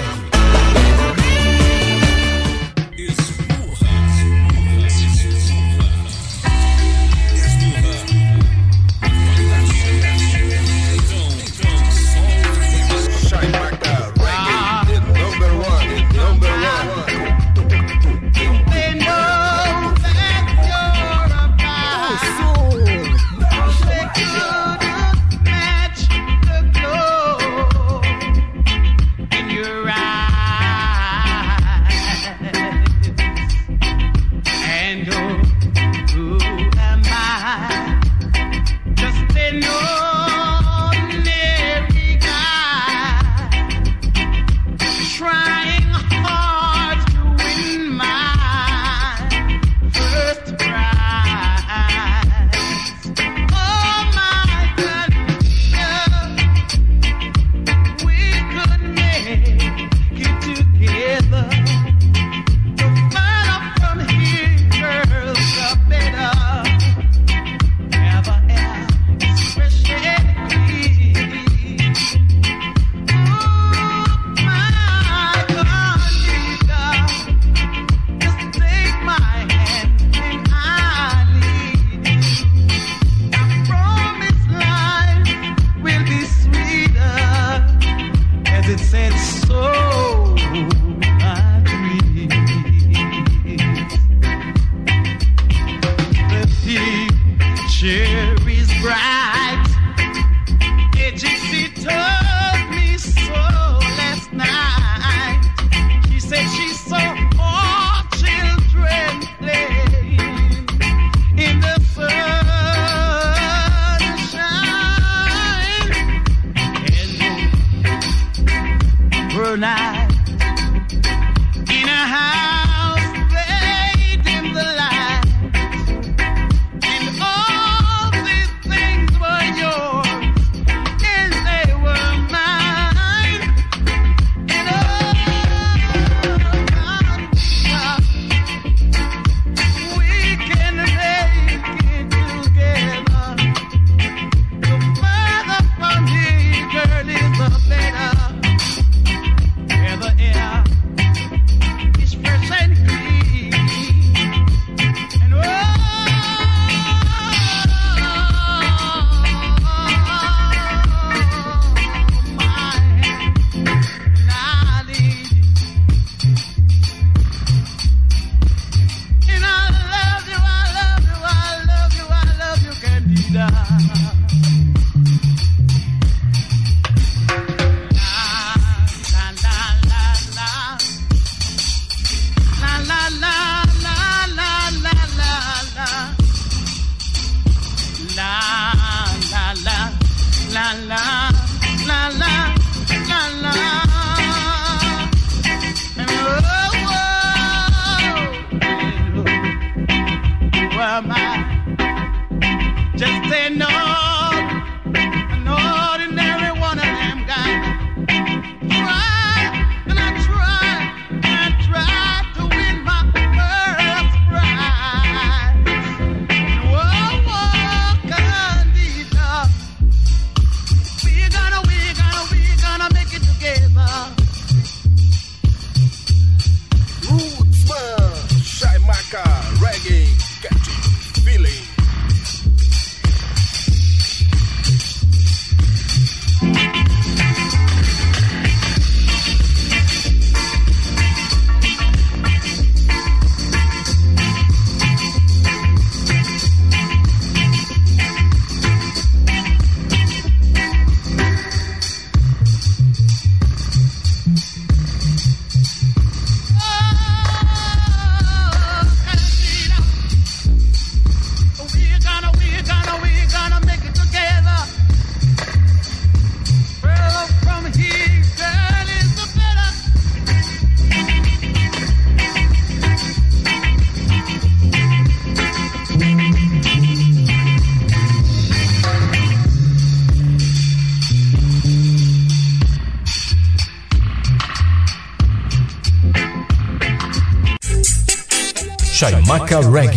[289.59, 289.90] Records.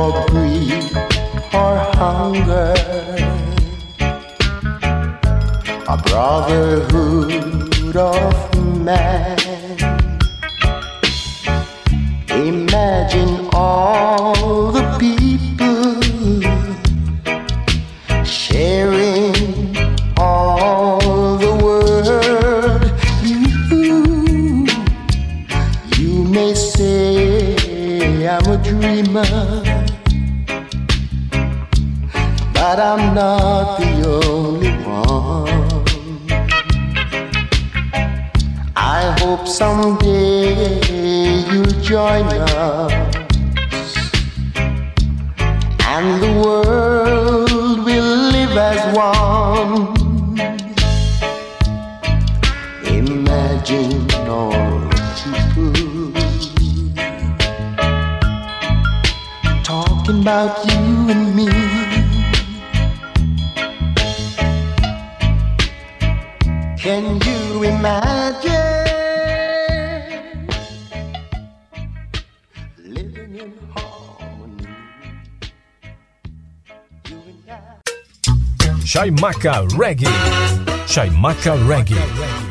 [0.00, 0.96] for greed
[1.52, 2.74] or hunger.
[5.94, 8.34] A brotherhood of
[8.78, 9.49] man.
[79.40, 80.06] Chaimaca Reggae.
[81.66, 82.49] Reggae.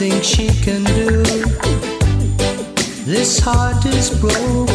[0.00, 1.22] nothing she can do.
[3.04, 4.67] This heart is broken.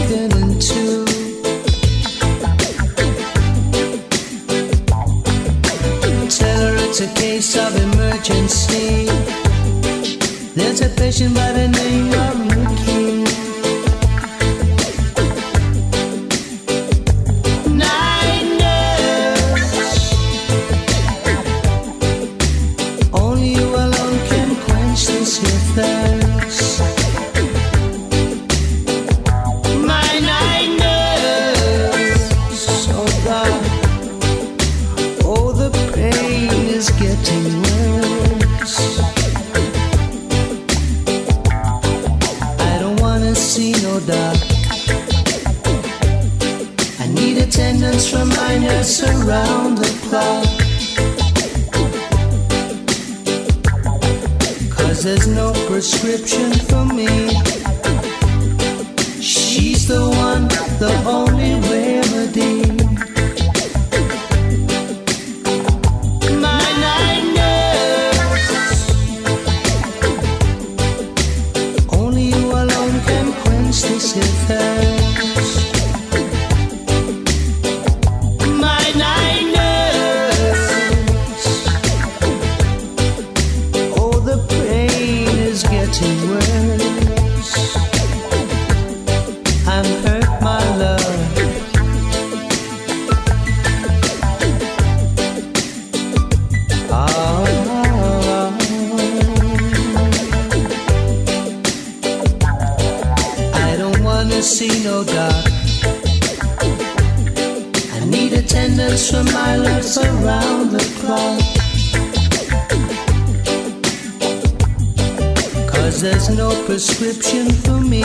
[116.44, 118.04] no prescription for me.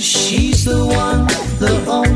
[0.00, 1.26] She's the one,
[1.60, 2.15] the only.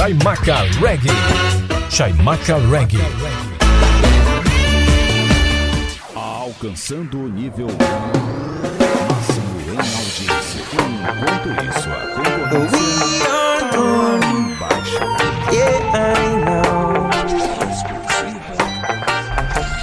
[0.00, 1.12] Shaimaka Reggae.
[1.90, 3.04] Shaimaka Reggae.
[6.16, 7.66] Alcançando o nível
[9.10, 10.62] máximo em audiência.
[11.04, 13.10] Enquanto isso, a concorrência
[14.58, 15.04] baixa.
[15.52, 17.10] Yeah, I know.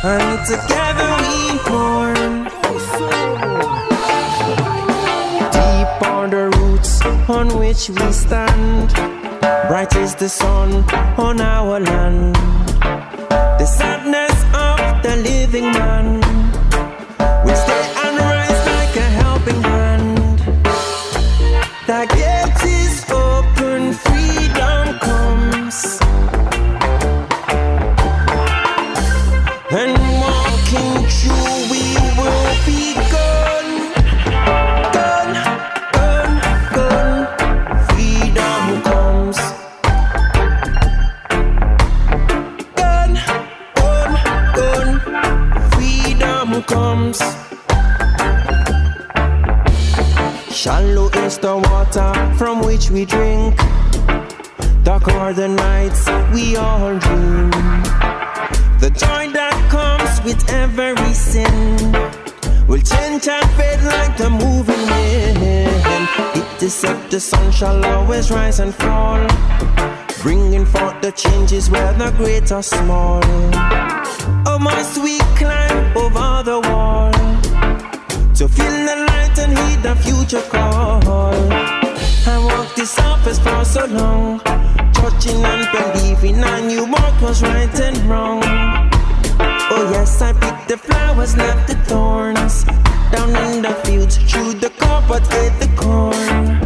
[0.04, 2.50] And together we born.
[5.52, 9.17] Deep are the roots on which we stand.
[9.68, 10.72] Bright is the sun
[11.20, 12.67] on our land.
[67.58, 69.18] Shall always rise and fall,
[70.22, 73.20] bringing forth the changes whether great or small.
[74.46, 77.12] Oh, must we climb over the wall
[78.36, 81.02] to feel the light and heed the future call?
[82.28, 84.40] I walked this surface for so long,
[84.94, 88.44] touching and believing I knew what was right and wrong.
[89.74, 92.66] Oh yes, I picked the flowers, left the thorns.
[93.12, 96.57] Down in the fields, through the carpet, ate the corn.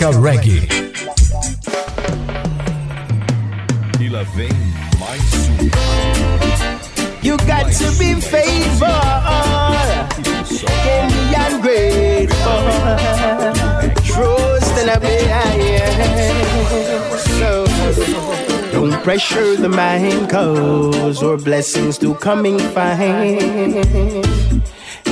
[0.00, 0.66] Chaimaca Reggae.
[4.00, 4.48] E lá vem
[4.98, 5.70] mais um.
[7.22, 8.88] You got to be faithful,
[10.84, 12.62] can be ungrateful,
[14.06, 15.28] trust and obey.
[17.38, 17.66] So
[18.72, 23.38] don't pressure the mind, cause your blessings do coming fine.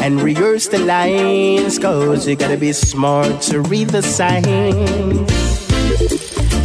[0.01, 5.29] And rehearse the lines, cause you gotta be smart to read the signs.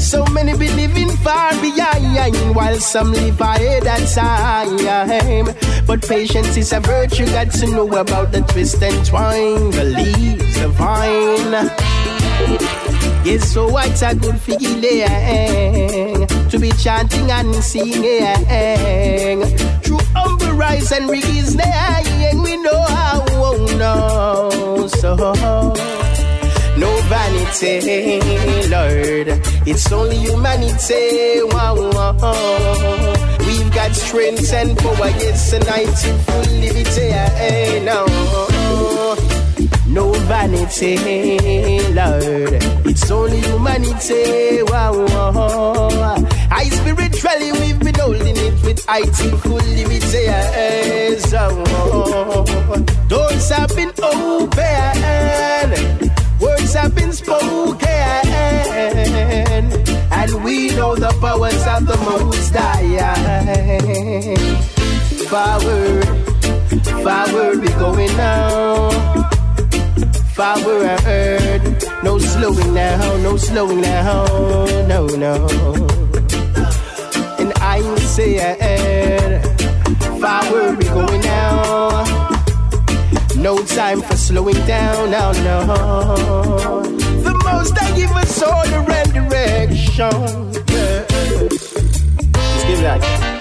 [0.01, 5.55] So many be living far behind, while some live ahead of time.
[5.85, 10.59] But patience is a virtue, got to know about the twist and twine, the leaves,
[10.59, 11.71] the vine.
[13.25, 19.41] Yes, so what's a good feeling to be chanting and singing
[19.81, 22.12] through humble rise and reasoning.
[22.41, 25.15] We know how, oh no, so
[26.77, 28.19] no vanity,
[28.69, 29.27] Lord.
[29.65, 31.41] It's only humanity.
[31.43, 33.37] Wow, wow.
[33.45, 37.11] We've got strength and power, yes, and I to full liberty.
[37.11, 38.05] Hey, no.
[39.87, 40.97] No vanity,
[41.93, 42.63] Lord.
[42.85, 44.63] It's only humanity.
[44.63, 46.17] Wow, wow.
[46.55, 50.25] I spiritually we've been holding it with IT full liberty.
[50.27, 51.49] Hey, so
[53.07, 54.53] doors have been open.
[56.39, 57.89] Words have been spoken,
[60.11, 62.99] and we know the powers of the Most High.
[65.31, 66.05] Forward,
[67.03, 68.91] forward, we going now.
[70.35, 76.02] Forward, no slowing down, no slowing down, no, no.
[77.73, 78.37] I say,
[80.21, 82.03] forward, we going now.
[83.35, 86.83] No time for slowing down, no, no.
[87.23, 90.53] The most I give us order and direction.
[90.67, 91.73] Yes.
[91.73, 93.32] Just give that.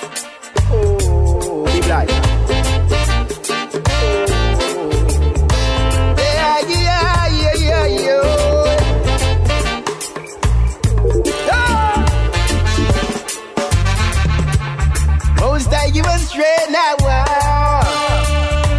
[16.43, 16.97] Straight now.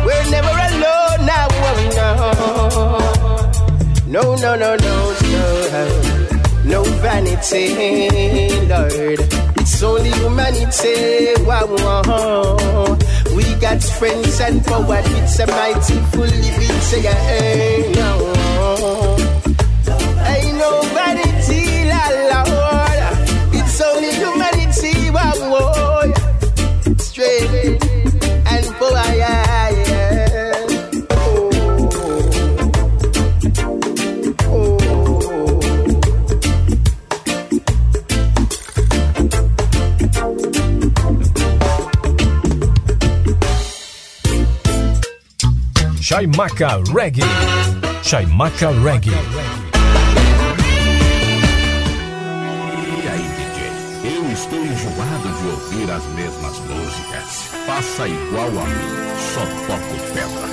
[0.06, 1.48] We're never alone now.
[4.08, 4.96] No, no, no, no,
[5.32, 5.86] no.
[6.66, 9.20] No vanity, Lord.
[9.60, 11.34] It's only humanity.
[13.36, 15.02] We got strength and power.
[15.04, 16.82] It's a mighty fully beat.
[16.90, 18.12] Say, hey, no.
[20.26, 20.72] Ain't no
[46.14, 47.24] Chaimaca Reggae.
[48.04, 49.10] Chaimaca Reggae.
[52.86, 53.60] E aí, DJ?
[54.16, 57.50] Eu estou enjoado de ouvir as mesmas músicas.
[57.66, 60.53] Faça igual a mim, só toco pedras.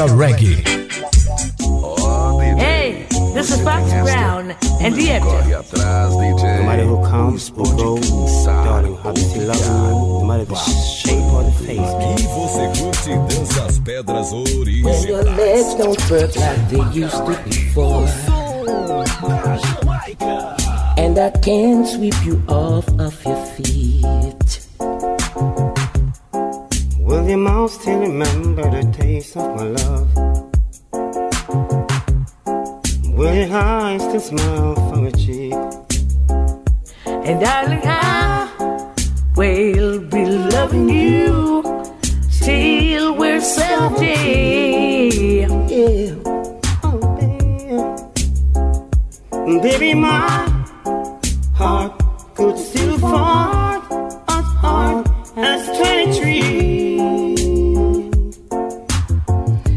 [0.00, 0.39] a Rank.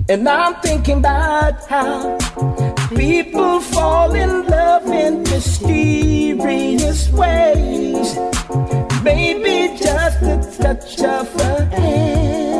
[0.09, 2.17] And I'm thinking about how
[2.89, 8.17] people fall in love in mysterious ways.
[9.01, 12.52] Maybe just a touch of a hand.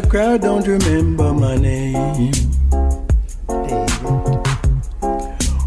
[0.00, 2.32] the crowd don't remember my name.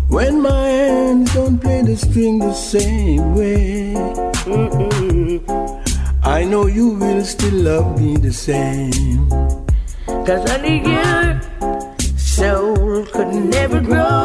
[0.07, 3.95] When my hands don't play the string the same way,
[6.23, 9.27] I know you will still love me the same.
[10.25, 14.20] Cause need you, soul could never grow.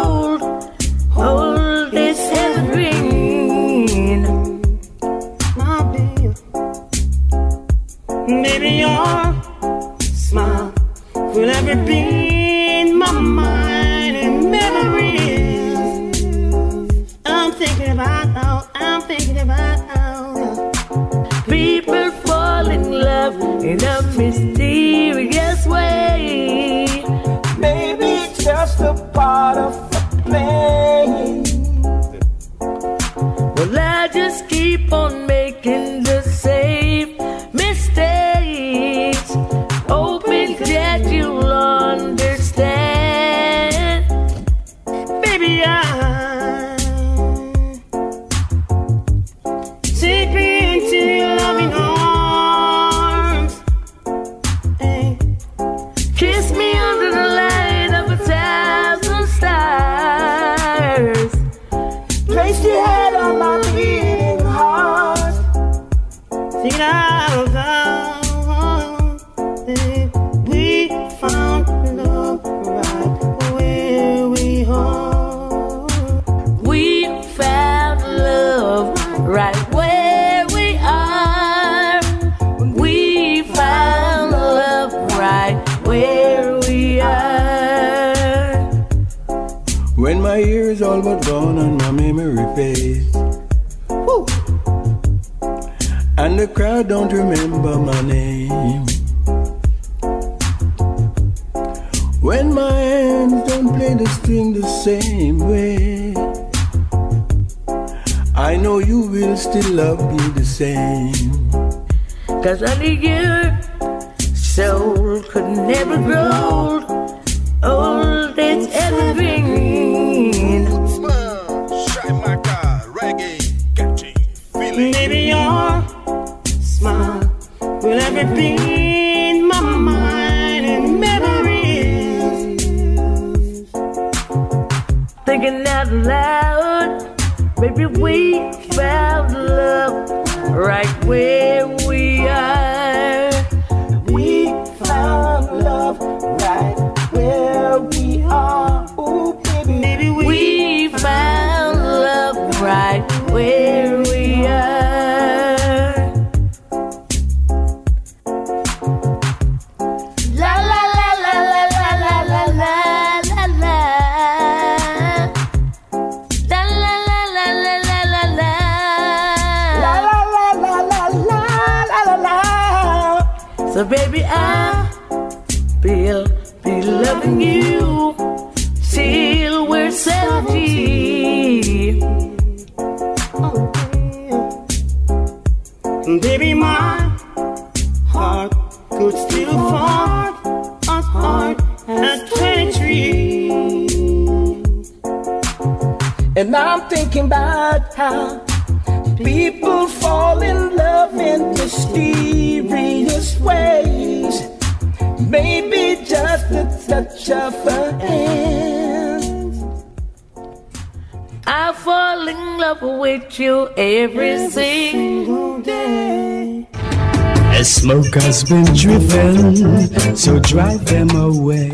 [218.22, 221.70] Has been driven, so drive them away.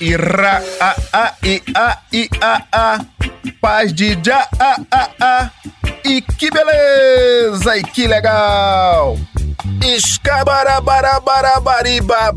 [0.00, 3.06] Ira, a, a, i, a, i, a, a.
[3.60, 5.50] Paz de já, a, a, a.
[6.04, 9.16] E que beleza, e que legal.
[9.84, 12.32] Escabarabarabarabariba,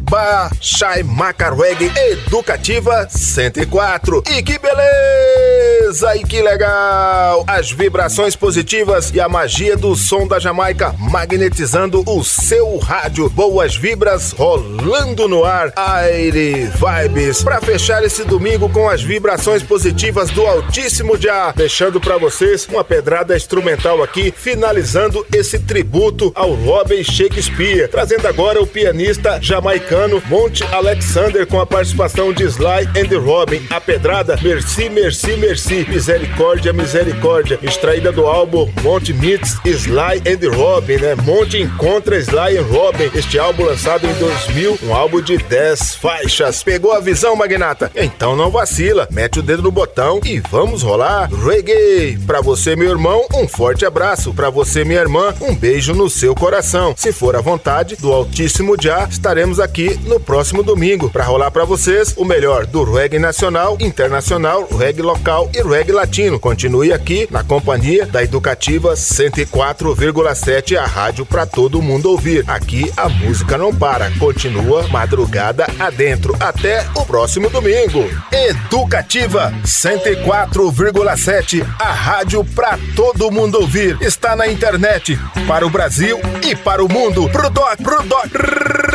[0.59, 4.23] Shai Macarweg Educativa 104.
[4.31, 7.45] E que beleza, e que legal.
[7.47, 13.29] As vibrações positivas e a magia do som da Jamaica magnetizando o seu rádio.
[13.29, 15.71] Boas vibras rolando no ar.
[15.75, 17.43] Aire Vibes.
[17.43, 21.51] Pra fechar esse domingo com as vibrações positivas do Altíssimo Já.
[21.51, 27.03] Deixando pra vocês uma pedrada instrumental aqui, finalizando esse tributo ao Robin
[27.35, 27.89] Shakespeare.
[27.89, 33.61] Trazendo agora o pianista jamaicano Monte Alexander com a participação de Sly and Robin.
[33.69, 35.85] A pedrada Merci, Merci, Merci.
[35.89, 37.59] Misericórdia, Misericórdia.
[37.61, 41.15] Extraída do álbum Monte Meets Sly and Robin, né?
[41.15, 43.11] Monte encontra Sly and Robin.
[43.13, 46.63] Este álbum lançado em 2000, um álbum de 10 faixas.
[46.63, 47.91] Pegou a visão, Magnata?
[47.95, 49.07] Então não vacila.
[49.11, 52.17] Mete o dedo no botão e vamos rolar reggae.
[52.25, 54.33] Pra você, meu irmão, um forte abraço.
[54.33, 56.93] Pra você, minha irmã, um beijo no seu coração.
[56.95, 61.63] Se for à vontade, do Altíssimo Já, estaremos aqui no próximo domingo para rolar para
[61.63, 66.37] vocês o melhor do reggae nacional, internacional, reggae local e reggae latino.
[66.37, 72.43] Continue aqui na companhia da Educativa 104,7, a rádio para todo mundo ouvir.
[72.47, 76.35] Aqui a música não para, continua madrugada adentro.
[76.39, 78.03] Até o próximo domingo.
[78.31, 83.97] Educativa 104,7, a rádio para todo mundo ouvir.
[84.01, 87.14] Está na internet para o Brasil e para o mundo.
[87.15, 87.29] буду.
[87.29, 88.94] Продать.